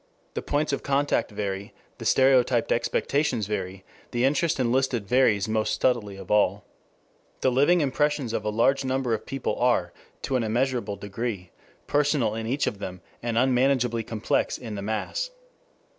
The 0.33 0.41
points 0.41 0.73
of 0.73 0.81
contact 0.81 1.29
vary, 1.29 1.75
the 1.99 2.05
stereotyped 2.05 2.71
expectations 2.71 3.45
vary, 3.45 3.85
the 4.09 4.25
interest 4.25 4.59
enlisted 4.59 5.05
varies 5.07 5.47
most 5.47 5.79
subtly 5.79 6.15
of 6.15 6.31
all. 6.31 6.63
The 7.41 7.51
living 7.51 7.81
impressions 7.81 8.33
of 8.33 8.43
a 8.43 8.49
large 8.49 8.83
number 8.83 9.13
of 9.13 9.27
people 9.27 9.59
are 9.59 9.93
to 10.23 10.37
an 10.37 10.43
immeasurable 10.43 10.95
degree 10.95 11.51
personal 11.85 12.33
in 12.33 12.47
each 12.47 12.65
of 12.65 12.79
them, 12.79 13.01
and 13.21 13.37
unmanageably 13.37 14.01
complex 14.01 14.57
in 14.57 14.73
the 14.73 14.81
mass. 14.81 15.29